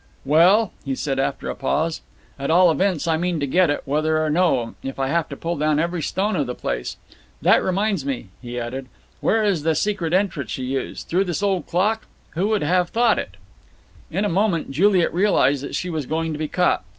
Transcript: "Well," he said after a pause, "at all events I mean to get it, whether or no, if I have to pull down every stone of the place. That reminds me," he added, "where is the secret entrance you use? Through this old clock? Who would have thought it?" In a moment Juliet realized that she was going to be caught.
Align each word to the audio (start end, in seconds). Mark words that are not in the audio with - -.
"Well," 0.25 0.73
he 0.83 0.95
said 0.95 1.19
after 1.19 1.47
a 1.47 1.53
pause, 1.53 2.01
"at 2.39 2.49
all 2.49 2.71
events 2.71 3.07
I 3.07 3.17
mean 3.17 3.39
to 3.39 3.45
get 3.45 3.69
it, 3.69 3.83
whether 3.85 4.19
or 4.25 4.31
no, 4.31 4.73
if 4.81 4.97
I 4.97 5.09
have 5.09 5.29
to 5.29 5.37
pull 5.37 5.57
down 5.57 5.77
every 5.77 6.01
stone 6.01 6.35
of 6.35 6.47
the 6.47 6.55
place. 6.55 6.97
That 7.39 7.63
reminds 7.63 8.03
me," 8.03 8.29
he 8.41 8.59
added, 8.59 8.87
"where 9.19 9.43
is 9.43 9.61
the 9.61 9.75
secret 9.75 10.11
entrance 10.11 10.57
you 10.57 10.65
use? 10.65 11.03
Through 11.03 11.25
this 11.25 11.43
old 11.43 11.67
clock? 11.67 12.07
Who 12.31 12.47
would 12.47 12.63
have 12.63 12.89
thought 12.89 13.19
it?" 13.19 13.37
In 14.09 14.25
a 14.25 14.27
moment 14.27 14.71
Juliet 14.71 15.13
realized 15.13 15.61
that 15.63 15.75
she 15.75 15.91
was 15.91 16.07
going 16.07 16.33
to 16.33 16.39
be 16.39 16.47
caught. 16.47 16.83